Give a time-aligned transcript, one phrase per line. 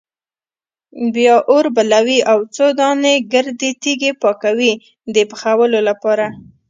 [1.13, 4.73] بیا اور بلوي او څو دانې ګردې تیږې پاکوي
[5.13, 6.25] د پخولو لپاره.